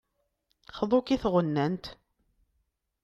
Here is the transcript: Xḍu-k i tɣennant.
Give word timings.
Xḍu-k 0.77 1.07
i 1.15 1.17
tɣennant. 1.23 1.85